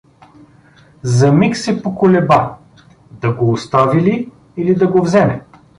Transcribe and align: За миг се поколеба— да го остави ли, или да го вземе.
За 1.17 1.29
миг 1.33 1.57
се 1.57 1.81
поколеба— 1.83 2.55
да 3.11 3.33
го 3.33 3.51
остави 3.51 4.01
ли, 4.01 4.31
или 4.57 4.75
да 4.75 4.87
го 4.87 5.01
вземе. 5.01 5.43